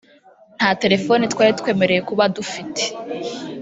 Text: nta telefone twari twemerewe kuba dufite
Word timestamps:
nta 0.57 0.69
telefone 0.83 1.23
twari 1.33 1.51
twemerewe 1.59 2.01
kuba 2.09 2.23
dufite 2.35 2.83